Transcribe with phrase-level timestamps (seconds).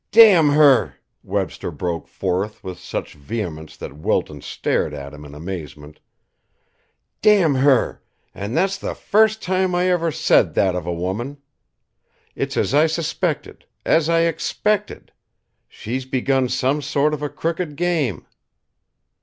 [0.09, 5.99] "Damn her!" Webster broke forth with such vehemence that Wilton stared at him in amazement.
[7.21, 8.01] "Damn her!
[8.33, 11.37] And that's the first time I ever said that of a woman.
[12.33, 15.11] It's as I suspected, as I expected.
[15.67, 18.25] She's begun some sort of a crooked game!"